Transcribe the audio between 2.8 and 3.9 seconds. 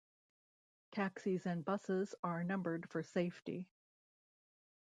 for safety.